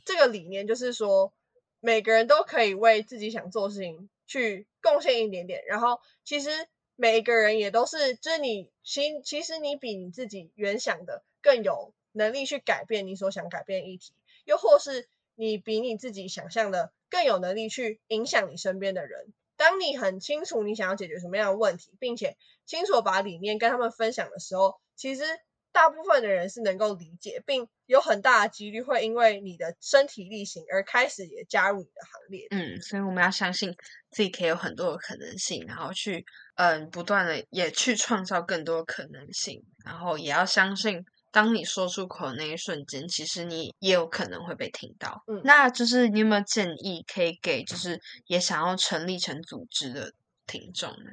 [0.06, 1.34] 这个理念，就是说。
[1.82, 6.50] 每个人都可以为自己想做的事情去贡献一点点，然后其实
[6.96, 14.14] 每一个人也都是，就是你其其实你比你自己原想的更有能力去改变你所想改变议题，
[14.46, 19.34] 又或是你比你自己想象的更有能力去影响你身边的人。
[19.58, 25.24] 当你很清楚你想要解决什么样的问题，并且清楚把理念跟他们分享的时候，其实。
[25.72, 32.48] 大部分的人是能够理解，并有很大的几率会因为你的身体力行而开始也加入你的行列。
[32.52, 33.76] 嗯，所以我们要相信
[34.10, 45.24] 自己可以有很多的可能性，然后去嗯不断的也去创造更多可能性，然后也要相信，当你说出口那一瞬间，其实你也有可能会被听到。
[45.28, 50.13] 嗯，那就是你有没有建议可以给就是也想要成立成组织的
[50.46, 51.12] 听众呢？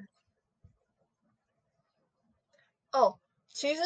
[2.93, 3.83] 哦，其实。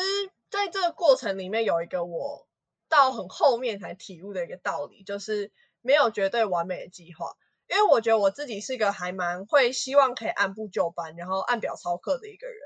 [0.49, 2.47] 在这个过程里面，有一个我
[2.89, 5.51] 到很后面才体悟的一个道理，就是
[5.83, 7.37] 没有绝对完美的计划。
[7.69, 12.59] 因为我觉得我自己是一个还蛮会希望可以按部就班，然后按表操课的一个人。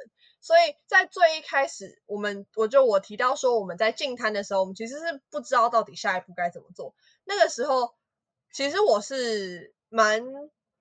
[0.42, 6.94] 所以在最一开始，我们我就我提到说，我们在进摊的时候，我们其实是不知道到底下一步该怎么做。
[7.24, 7.94] 那个时候，
[8.52, 10.24] 其实我是蛮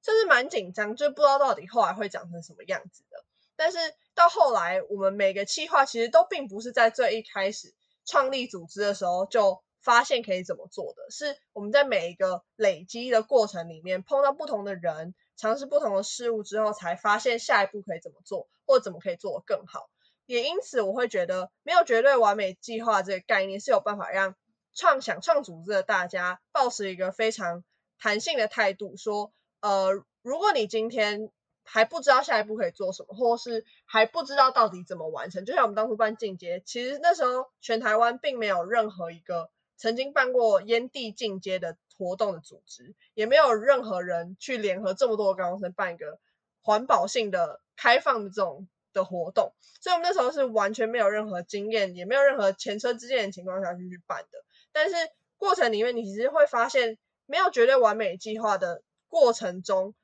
[0.01, 3.23] 就是蛮紧张，就不知道到底后来会长成什么样子的。
[3.58, 3.77] 但是
[4.15, 7.73] 到后来，我们每个计划其实都并不是在最一开始
[8.05, 19.89] 创立组织的时候就发现可以怎么做的，是我们在每一个累积的过程里面碰到不同的人，尝试不同的事物之后，才发现下一步可以怎么做，或怎么可以做得更好。
[20.26, 24.36] 也因此，我会觉得没有绝对完美计划这个概念是有办法让
[24.74, 27.63] 创想创组织的大家保持一个非常
[28.00, 31.32] 弹性的态度，说，呃，如果你今天。
[31.72, 35.46] 还不知道下一步可以做什么，或是还不知道到底怎么完成。
[35.46, 46.20] 就像我们当初办进阶，其实那时候全台湾并没有任何一个曾经办过烟蒂进阶的活动的组织，也没有任何人去联合这么多高中生办一个
[46.62, 49.54] 环保性的开放的这种的活动。
[49.82, 54.44] 所以，我们那时候是完全没有任何经验，也没有任何前车之鉴的情况下去去办的。
[54.72, 54.96] 但是
[55.38, 59.96] 过程里面，你其实会发现，没有绝对完美计划的过程中。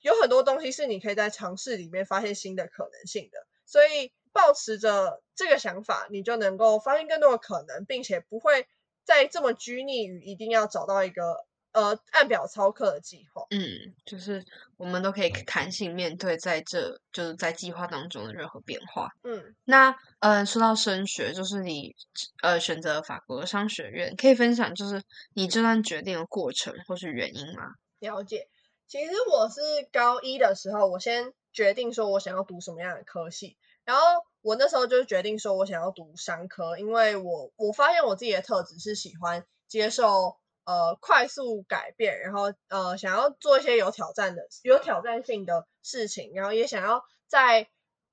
[0.00, 8.66] 有很多东西是你可以在尝试里面发现新的可能性的，所以保持着这个想法，你就能够发现更多的可能，并且不会
[9.04, 13.46] 再这么拘泥于一定要找到一个呃按表操课的计划。
[13.50, 14.44] 嗯，就是
[14.76, 19.10] 我们都可以弹性面对在这就是在计划当中的任何变化。
[19.22, 21.94] 嗯，那呃说到升学，就是你
[22.42, 25.02] 呃选择法国商学院，可以分享就是
[25.34, 27.74] 你这段决定的过程或是原因吗？
[27.98, 28.48] 了解。
[28.86, 34.02] 其实我是高一的时候，我先决定说我想要读什么样的科系，然后
[34.44, 47.70] 我那时候就决定说我想要读商科，因为我我发现我自己的特质是喜欢接受呃快速改变，然后呃想要做一些有挑战的、有挑战性的事情，然后也想要在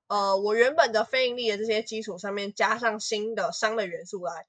[0.08, 4.48] 呃我原本的非盈利的这些基础上面加上新的商的元素来。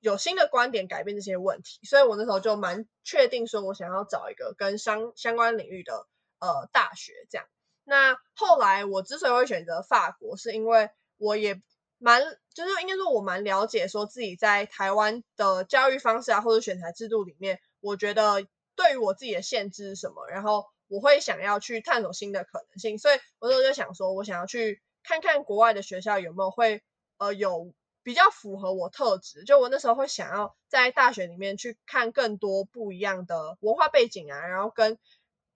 [0.00, 6.06] 有新的观点改变这些问题，所以我那时候就蛮确定说，我想要找一个跟商相关领域的
[6.40, 7.46] 呃大学这样。
[7.84, 11.60] 那后来我之所以会选择法国，是因为我也
[11.98, 26.82] 蛮就是应该说我蛮了解说自己在台湾的教育方式啊，或者选材制度里面，我觉得对于我自己的限制是什么，然后我会想要去探索新的可能性，所以我那时候就想说，我想要去看看国外的学校有没有会
[27.18, 27.74] 呃有。
[28.06, 29.44] 比较符合我特质。
[29.44, 34.98] 就我那时候会想要在大学里面去看更多不一样的文化背景啊，然后跟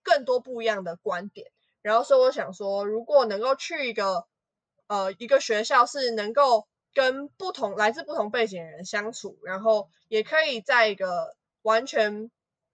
[0.02, 1.52] 更多不一样的观点。
[1.82, 4.26] 然后所以我想说，如果能够去一个
[4.86, 12.30] 呃一个学校是能够跟不同来自不同背景的人相处，然后也可以在一个完全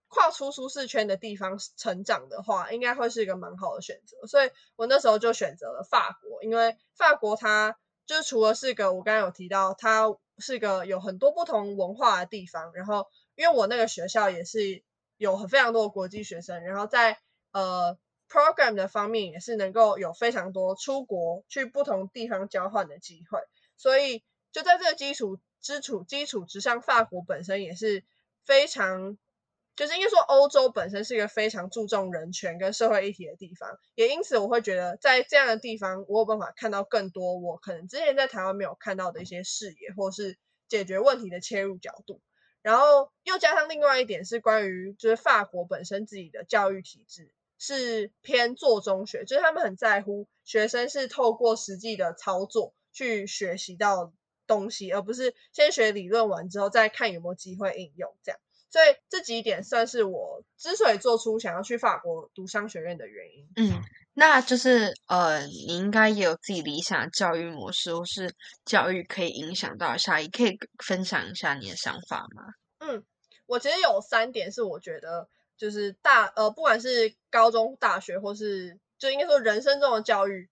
[0.07, 4.25] 跨出舒适圈的地方成长的话，应该会是一个蛮好的选择。
[4.27, 10.05] 所以我那时候就选择了法国，因为法国它就除了是个我刚刚有提到，它
[10.37, 12.71] 是一个有很多不同文化的地方。
[12.73, 14.83] 然后因为我那个学校也是
[15.17, 17.19] 有很非常多的国际学生，然后在
[17.51, 17.97] 呃
[18.35, 23.39] program 的方面也是能够有非常多出国去不同地方交换的机会。
[23.77, 28.03] 所以就在这个基础基础基础之上，法国本身也是
[28.45, 29.17] 非常，
[29.77, 42.21] 就是应该说欧洲本身是一个非常注重人权跟社会议题的地方，也因此我会觉得在这样的地方，我有办法看到更多我可能之前在台湾没有看到的一些视野，或是解决问题的切入角度。
[42.61, 52.73] 然后又加上另外一点是关于就是法国本身自己的教育体制是偏做中学，就是他们很在乎学生是透过实际的操作。
[52.97, 54.13] 去学习到
[54.47, 58.15] 东西，而不是先学理论完之后再看有没有机会应用。
[58.23, 58.39] 这样，
[58.69, 63.49] 所以这几点算是我之所以做出想要去法国读商学院的原因。
[63.57, 63.81] 嗯，
[64.13, 72.43] 那就是呃，你应该也有自己理想的教育模式，或是教育可以影响到下一，可以分享一下你的想法吗？
[72.79, 73.03] 嗯，
[73.45, 80.49] 我其实有三点是我觉得就是大呃，不管是高中、大学，或是就应该说人生中的教育。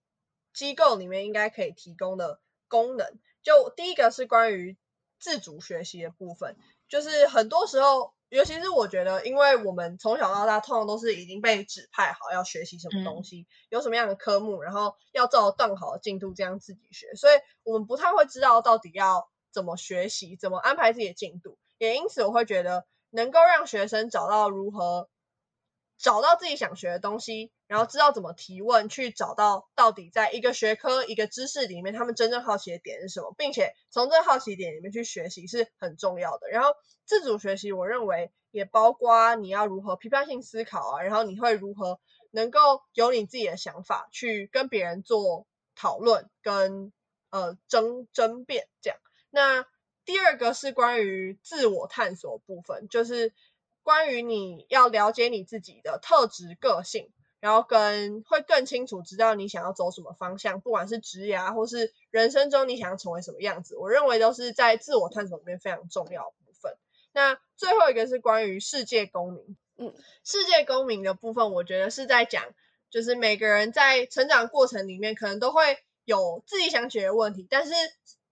[0.52, 2.38] 机构里面应该可以提供的
[2.68, 4.76] 功能，就第一个是关于
[5.18, 6.56] 自主学习的部分，
[6.88, 25.08] 就是很多时候，尤其是我觉得，因为我们从小到大通常都是已经被指派好要学习什么东西，有什么样的科目，然后要照断好的进度这样自己学，所以我们不太会知道到底要怎么学习，怎么安排自己的进度，也因此我会觉得能够让学生找到如何。
[25.96, 36.48] 找到自己想学的东西，然后知道怎么提问，去找到到底在一个学科、一个知识里面，他们真正好奇的点是什么，并且从这好奇点里面去学习是很重要的。
[36.48, 36.70] 然后
[37.06, 42.00] 自主学习，我认为也包括你要如何批判性思考啊，然后你会如何
[42.32, 45.46] 能够有你自己的想法去跟别人做
[45.76, 46.92] 讨论跟
[47.30, 48.98] 呃争争辩这样。
[49.30, 49.64] 那
[50.04, 53.32] 第二个是关于自我探索部分，就是。
[53.82, 66.74] 关于你要了解你自己的特质、个性，然后跟会更清楚知道你想要走什么方向，不管是职业或是人生中你想要成为什么样子，我认为都是在自我探索里面非常重要部分。
[67.12, 72.42] 那最后一个是关于世界公民，嗯，世界公民的部分，我觉得是在讲，
[72.88, 77.74] 就是每个人在成长过程里面可能都会有自己想解决问题，但是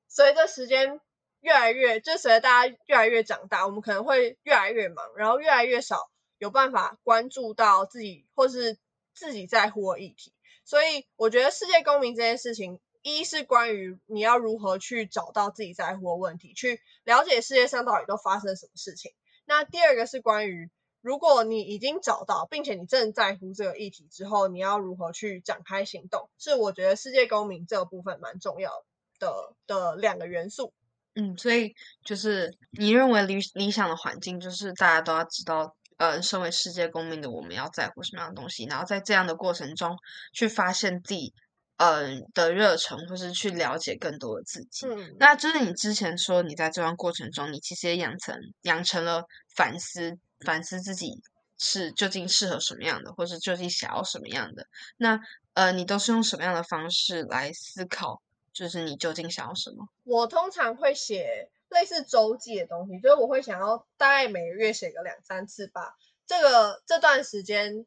[0.08, 0.98] 随着时间。
[1.42, 8.78] 越来越，就随着大家越来越长大，我们可能会越来越忙，然后越来越少有办法关注到自己或是
[9.12, 10.32] 自己在乎的议题。
[10.64, 19.12] 所以我觉得世界公民这件事情，一是关于你要如何去找到自己在乎的问题，去了解世界上到底都发生什么事情。
[19.44, 28.84] 那第二个是关于，如果你已经找到，并且你正在乎这个议题之后，你要如何去展开行动，是我觉得世界公民这个部分蛮重要
[29.18, 30.72] 的的两个元素。
[31.14, 39.96] 嗯，所以就是你认为理理想的环境，就是大家都要知道，呃，身为世界公民的我们要在乎什么样的东西，然后在这样的过程中
[40.32, 41.34] 去发现自己，
[41.76, 44.86] 嗯的热忱，或是去了解更多的自己。
[44.86, 49.22] 嗯，那就是你之前说，你在这段过程中，你其实也养成养成了
[49.54, 51.20] 反思反思自己
[51.58, 54.66] 是究竟适合什么样的，或是究竟想要什么样的。
[54.96, 55.20] 那
[55.54, 58.22] 呃，你都是用什么样的方式来思考？
[58.52, 59.88] 就是你究竟想要什么？
[60.04, 65.96] 我通常会写类似周记的东西，就是我会想要大概每个月写个两三次吧。
[66.26, 67.86] 这个这段时间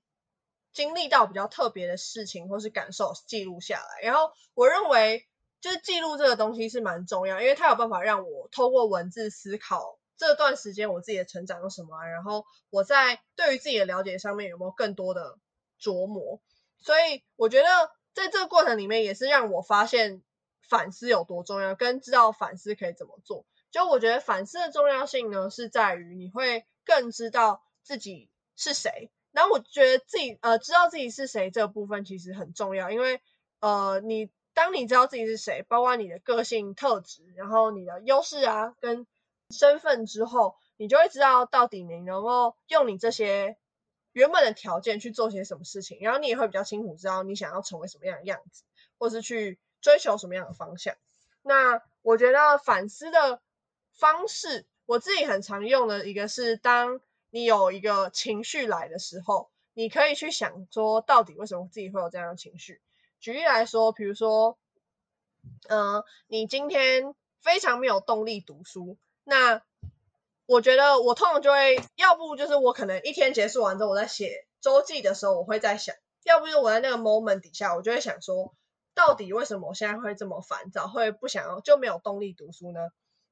[0.74, 5.28] 经历到比较特别的事情或是感受记录下来，然后我认为
[5.62, 15.38] 就是记录这个东西是蛮重要，因为它有办法让我透过文字思考这段时间我自己的成长有什么，然后我在对于自己的了解上面有没有更多的
[15.80, 16.42] 琢磨。
[16.80, 17.68] 所以我觉得
[18.14, 20.24] 在这个过程里面也是让我发现。
[20.68, 23.46] 反思有多重要，跟知道反思可以怎么做。
[23.72, 29.12] 就我觉得反思的重要性呢，是在于你会更知道自己是谁。
[29.32, 33.20] 然后我觉得自己呃知道自己是谁这个部分其实很重要，因为
[33.60, 39.06] 呃你当你知道自己是谁，包括你的个性特质，然后你的优势啊跟
[39.54, 43.58] 身份之后，你就会知道到底你能够用你这些
[44.14, 48.64] 原本的条件去做些什么事情，然后你也会比较清楚知道你想要成为什么样的样子，
[48.98, 49.60] 或是去。
[49.86, 50.96] 追求什么样的方向？
[51.44, 53.40] 那我觉得反思的
[53.94, 62.82] 方式，我自己很常用的一个是，当你有一个情绪来的时候，你可以去想说，到底为什么自己会有这样的情绪？
[63.20, 64.58] 举例来说，比如说，
[65.70, 69.62] 嗯、你今天非常没有动力读书，那
[70.48, 78.52] 我觉得我通常就会，要不就是我可能一天结束完之后，我在写周记的时候，我会在想，要不就是我在那个 moment 底下，我就会想说，
[78.96, 82.80] 到底为什么我现在会这么烦躁，会不想要就没有动力读书呢？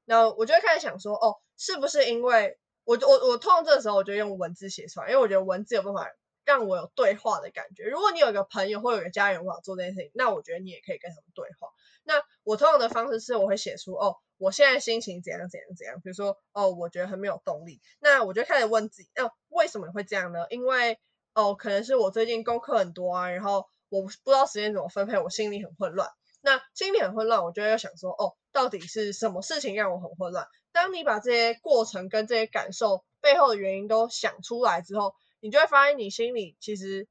[0.04, 6.06] 那我就会开始想说，哦，是不是因为我我我通常这个时候我就用文字写出来，因为我觉得文字有办法
[6.44, 7.84] 让我有对话的感觉。
[7.84, 11.68] 如果你有一个朋友或有一个家人无法做这件事情，那我觉得你也可以跟他们对话。
[12.02, 20.44] 那我通常的方式是，我会写出哦，我现在心情怎样怎样怎样，比如说哦，我觉得很没有动力，那我就开始问自己，那，为什么会这样呢？
[20.50, 20.98] 因为
[21.32, 26.08] 哦，可能是我最近功课很多啊，然后我不知道时间怎么分配，我心里很混乱。
[26.40, 30.46] 那心里很混乱，我就会想说，哦，到底是什么事情让我很混乱？
[30.72, 37.06] 当你把这些过程跟这些感受背后的原因都想出来之后，你就会发现你心里其实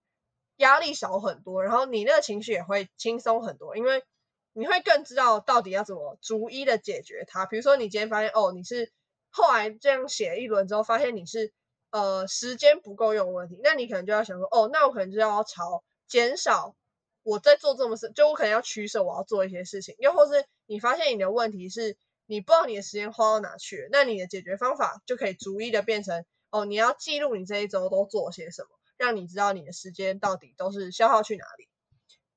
[0.57, 4.03] 压力少很多，然后你那个情绪也会轻松很多，因为
[4.51, 7.45] 你会更知道到底要怎么逐一的解决它。
[7.45, 8.91] 比如说，你今天发现哦，你是
[9.31, 11.53] 后来这样写一轮之后，发现你是
[11.89, 16.76] 呃时间不够用问题，那你可能就要想说，哦，那我可能就要朝减少
[17.24, 31.68] 我在做这么事，就我可能要取舍我要做一些事情，又或是你发现你的问题是你不知道你的时间花到哪去，那你的解决方法就可以逐一的变成哦，你要记录你这一周都做些什么，让你知道你的时间到底都是消耗去哪里。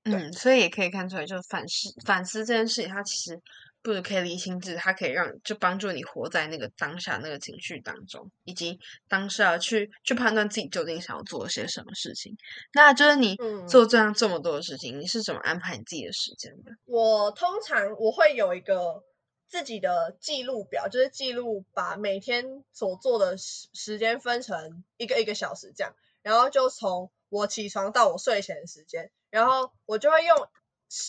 [0.05, 3.43] 嗯，所以也可以看出来，就反思反思这件事情，它其实
[3.87, 12.37] 不只可以理清自己，它可以让就帮助你活在那个当下那个情绪当中，以及当下去去判断自己究竟想要做些什么事情。
[12.73, 16.73] 那就是你嗯做这样这么多的事情，你是怎么安排你自己的时间的？
[16.85, 19.05] 我通常我会有一个
[19.47, 30.49] 自己的记录表，就是记录把每天所做的时时间分成一个一个小时这样，然后就从我起床到我睡前的时间，然后我就会用时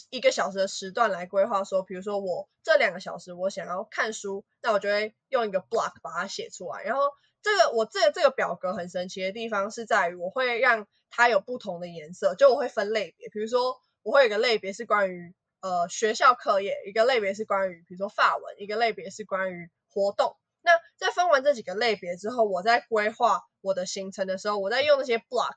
[0.10, 7.02] 一个小时的时段来规划说，比如说我这两个小时我想要看书，那我就会用一个 block 把它写出来，然后
[7.42, 20.36] 这个我这个这个表格很神奇的地方是在于我会让它有不同的颜色，就我会分类别，比如说我会有一个类别是关于呃学校课业，一个类别是关于比如说法文，一个类别是关于活动。
[20.62, 25.56] 那在分完这几个类别之后，我在规划我的行程的时候，我在用那些 block，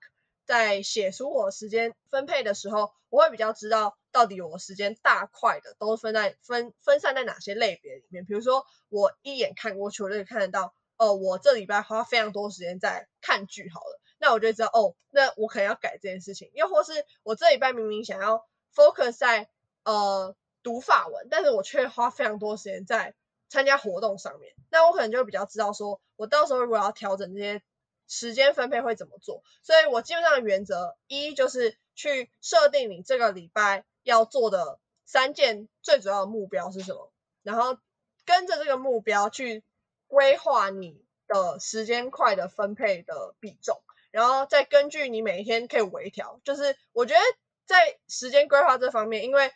[0.50, 8.24] 在写出我时间分配的时候，我会比较知道到底我时间大块的都分在分分散在哪些类别里面。
[8.24, 16.50] 比如说，我一眼看过去，我就看得到，哦，我这礼拜花非常多时间在看剧，好了，那我就知道，哦，那我可能要改这件事情。
[16.54, 18.44] 又或是我这礼拜明明想要
[18.74, 19.48] focus 在
[19.84, 20.34] 呃
[20.64, 23.14] 读法文，但是我却花非常多时间在
[23.48, 27.62] 参加活动上面，那我可能就会比较知道说，我到时候如果要调整这些
[28.10, 29.42] 时间分配会怎么做。
[29.62, 37.78] 所以我基本上的原则一就是去设定你这个礼拜要做的三件最主要的目标是什么，然后
[38.26, 39.64] 跟着这个目标去
[40.08, 43.80] 规划你的时间块的分配的比重，
[44.10, 46.40] 然后再根据你每一天可以微调。
[46.44, 47.20] 就是我觉得
[47.64, 49.52] 在时间规划这方面，因为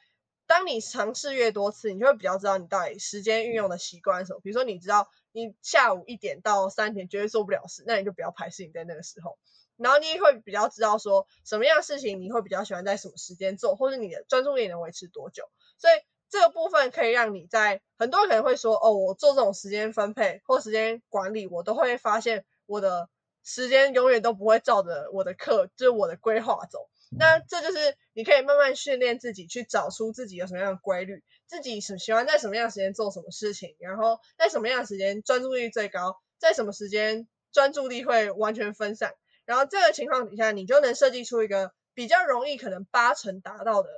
[0.46, 4.40] 当你尝试越多次，你就会比较知道你到底时间运用的习惯是什么。
[4.40, 9.36] 比如说，你知道你下午一点到三点绝对做不了事，那你就不要排事情在那个时候。
[9.76, 15.50] 然后你也会比较知道说什么样的事情你会比较喜欢在什么时间做，或者你的专注力能维持多久。
[15.76, 15.94] 所以
[16.30, 23.08] 这个部分可以让你在很多人可能会说，哦，我做这种时间分配或时间管理，我都会发现我的
[23.42, 26.88] 时间永远都不会照着我的课，就是我的规划走。
[27.10, 39.14] 那这就是你可以慢慢训练自己，去找出自己有什么样的规律，自己是喜欢在什么样的时间做什么事情，然后在什么样的时间专注力最高，在什么时间专注力会完全分散。
[39.44, 43.88] 然后这个情况底下，你就能设计出一个比较容易可能八成达到的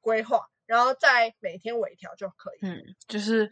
[0.00, 2.58] 规划，然后再每天微调就可以。
[2.66, 3.50] 嗯，就是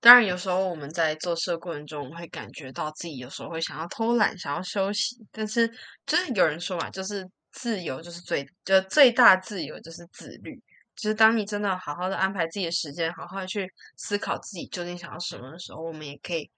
[0.00, 5.66] 当然有时候我们在做事的过程中，会感觉到自己有时候会想要偷懒，想要休息，但是
[6.04, 10.60] 就是有人说嘛，就是自由就是最就最大自由就是自律。
[10.94, 16.50] 就是当你真的好好的安排自己的时间，好好的去思考自己究竟想要什么的时候，我们也可以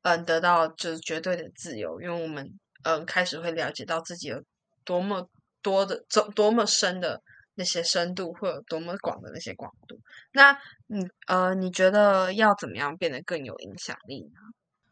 [0.00, 4.42] 嗯得到就是绝对的自由，因为我们嗯开始会了解到自己有
[4.82, 5.28] 多么
[5.60, 7.20] 多的多多么深的
[7.54, 10.00] 那些深度，或有多么广的那些广度。
[10.32, 14.40] 那你呃，你觉得要怎么样变得更有影响力呢？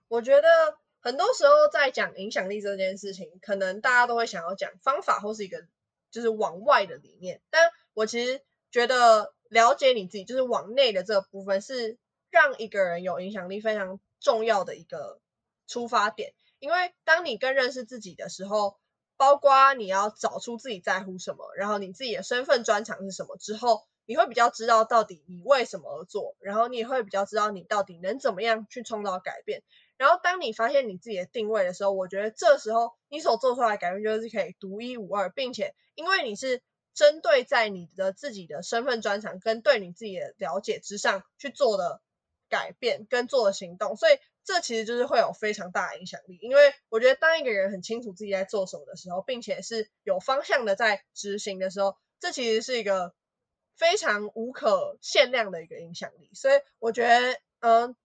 [0.09, 0.43] 我觉得
[1.01, 5.67] 很多时候在讲影响力这件事情，可能大家都会想要讲方法或是一个
[6.11, 11.99] 就是往外的理念，但我其实觉得了解你自己，就是往内的这个部分，是
[12.31, 15.21] 让一个人有影响力非常重要的一个
[15.67, 16.35] 出发点。
[16.59, 18.77] 因为当你更认识自己的时候，
[19.17, 29.63] 包括你要找出自己在乎什么，然后你自己的身份专长是什么之后，你会比较知道到底你为什么而做，然后你也会比较知道你到底能怎么样去创造改变。
[30.01, 36.63] 然后当你发现你自己的定位的时候，我觉得这时候你所做出来的改变就是可以独一无二，并且因为你是
[36.95, 42.01] 针对在你的自己的身份专长跟对你自己的了解之上去做的
[42.49, 44.19] 改变跟做的行动，所以。
[44.43, 53.15] 这其实就是会有非常大的影响力，因为我觉得当一个人很清楚自己在做什么的时候，并且是有方向的在执行的时候，这其实是一个
[53.77, 56.31] 非常无可限量的一个影响力。
[56.33, 57.97] 所以我觉得，嗯，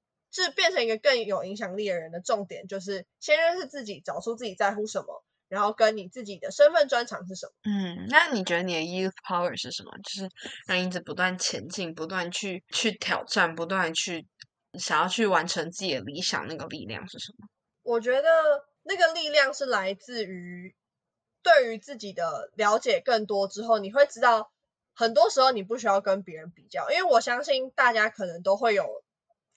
[0.44, 7.54] 是变成一个更有影响力的人的重点，就是先认识自己，找出自己在乎什么，然后跟你自己的身份专长是什么。
[7.64, 9.92] 嗯，那你觉得你的 youth power 是什么？
[10.04, 10.30] 就是
[10.68, 14.28] 让一直不断前进，不断去去挑战，不断去。
[14.78, 17.48] 想要去完成自己的理想，那个力量是什么？
[17.82, 18.30] 我觉得
[18.84, 20.76] 那个力量是来自于
[21.42, 24.52] 对于自己的了解更多之后，你会知道
[24.94, 29.02] 很多时候你不需要跟别人比较，因为我相信大家可能都会有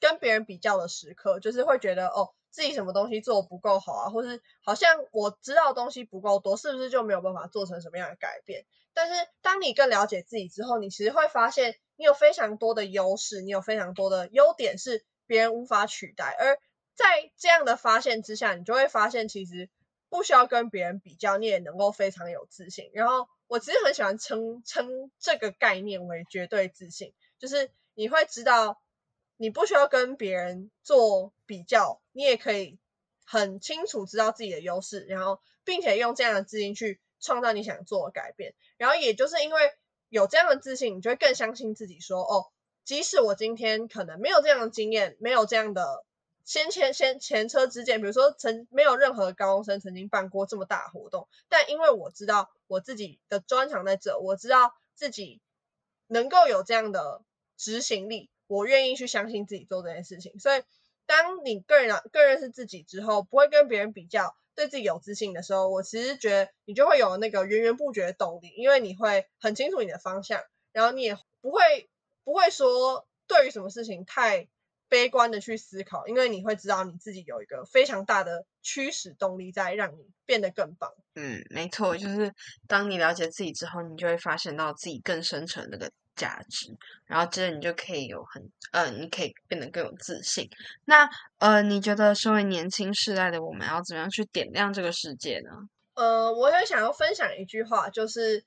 [0.00, 8.66] 跟别人比较的时刻，就是会觉得哦自己什么东西做不够好啊，或是好像我知道的东西不够多，是不是就没有办法做成什么样的改变？
[8.94, 11.78] 但是当你更了解自己之后，你其实会发现。
[12.00, 16.32] 你有非常多的优势，你有非常多的优点是别人无法取代。
[16.38, 16.56] 而
[16.94, 19.68] 在这样的发现之下，你就会发现其实
[20.08, 22.92] 不需要跟别人比较，你也能够非常有自信。
[22.94, 28.80] 然后我其实很喜欢称称这个概念为绝对自信，就是你会知道
[29.38, 32.78] 你不需要跟别人做比较，你也可以
[33.24, 38.54] 很清楚知道自己的优势，然后并且用这样的自信去创造你想做的改变。
[38.76, 39.72] 然后也就是因为。
[40.10, 42.00] 有这样的自信，你就会更相信自己。
[42.00, 42.46] 说哦，
[42.82, 46.02] 即使我今天可能没有这样的经验，没有这样的
[46.46, 55.42] 先前先前车之鉴，比如说曾没有任何高中生曾经办过这么大活动，但因为我知道我自己的专长在这，我知道自己
[56.06, 57.20] 能够有这样的
[57.58, 60.36] 执行力，我愿意去相信自己做这件事情。
[60.40, 60.62] 所以，
[61.06, 64.34] 当你个人更认识自己之后，不会跟别人比较。
[64.54, 70.42] 对自己有自信的时候，我其实觉得你就会有那个源源不绝的动力，因为你会很清楚你的方向，
[70.72, 71.60] 然后你也不会
[72.24, 74.48] 不会说对于什么事情太
[74.88, 80.92] 悲观的去思考，因为你会知道你自己有一个非常大的驱使动力在让你变得更棒。
[81.14, 82.32] 嗯，没错，就是
[82.66, 85.90] 当你了解自己之后，你就会发现到自己更深层那个。
[86.18, 86.76] 价值，
[87.06, 90.50] 然后接着你就可以有很呃，你可以变得更有自信。
[90.84, 91.08] 那
[91.38, 95.50] 呃，你觉得身为年轻世代的我们要怎么样去点亮这个世界呢？
[95.94, 98.44] 呃，我也想要分享一句话，就是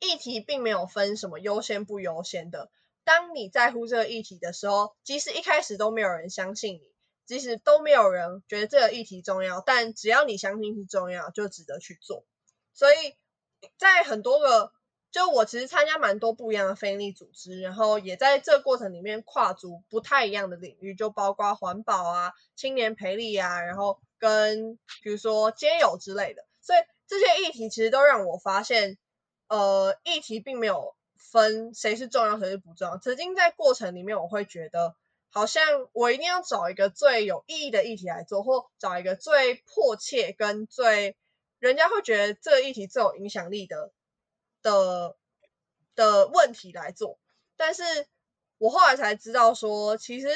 [0.00, 2.68] 议题并没有分什么优先不优先的。
[3.04, 6.92] 当你在乎这个议题的时候，即使一开始都没有人相信你，
[7.26, 12.24] 即使都没有人觉得这个议题重要，但只要你相信是重要，就值得去做。
[12.72, 13.16] 所以
[13.78, 14.72] 在很多个。
[15.14, 26.44] 就我其实参加蛮多不一样的非利组织，然后也在这个过程里面跨足不太一样的领域，就包括环保啊、青年培力啊，然后跟比如说街友之类的。
[26.60, 28.98] 所以这些议题其实都让我发现，
[29.46, 30.96] 呃，议题并没有
[31.30, 32.98] 分谁是重要谁是不重要。
[32.98, 34.94] 曾经在过程里面，我会觉得
[35.30, 41.16] 好像我一定要找一个最有意义的议题来做，或找一个最迫切跟最
[41.58, 43.92] 人家会觉得这个议题最有影响力的。
[44.62, 45.14] 的
[45.94, 47.18] 的问题来做，
[47.54, 47.82] 但是
[48.56, 50.28] 我后来才知道说，其实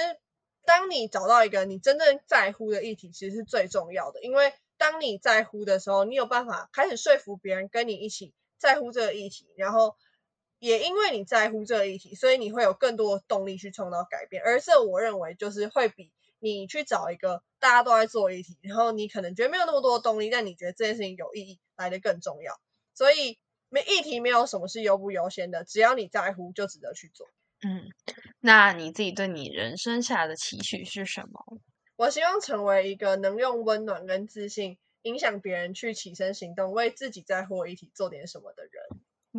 [0.67, 4.23] 当你找到一个你真正在乎的议题，其实是最重要的。
[4.23, 9.97] 因为当你在乎的时候，你有办法开始说服别人跟你一起在乎这个议题，然后
[10.59, 14.43] 也因为你在乎这个议题，所以你会有更多的动力去创造改变。
[14.45, 22.61] 而这我认为就是会比你去找一个大家都在做议题，然后你可能觉得没有那么多的动力，但你觉得这件事情有意义来的更重要。
[22.95, 23.39] 所以。
[23.71, 27.29] 没议题，没有什么是优不优先的，只要你在乎，就值得去做。
[27.61, 27.85] 嗯，
[28.41, 31.61] 那你自己对你人生下的期许是什么？
[31.97, 38.73] 我希望成为一个能用温暖跟自信影响别人去起身行动，为自己在乎议题做点什么的人。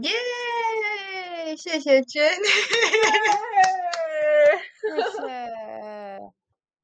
[0.03, 1.55] 耶！
[1.57, 2.35] 谢谢 Jenny，
[4.79, 5.19] 谢谢。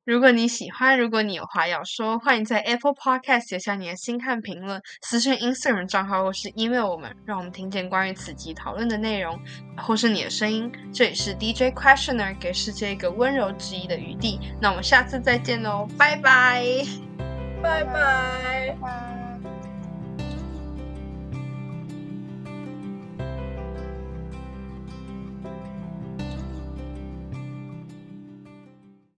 [0.06, 9.40] 如果你喜欢，如果你有话要说，欢迎在 Apple Podcast 留下你的心看评论，私信 Instagram 账号或是 email 我们，让我们听见关于此集讨论的内容，
[9.78, 10.72] 或是你的声音。
[10.94, 14.40] 这里是 DJ Questioner，给世界一个温柔质疑的余地。
[14.62, 16.64] 那我们下次再见喽，拜拜，
[17.64, 19.15] 拜拜。